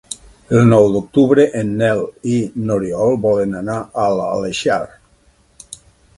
[0.59, 2.01] El nou d'octubre en Nel
[2.37, 3.77] i n'Oriol volen anar
[4.07, 4.83] a l'Aleixar.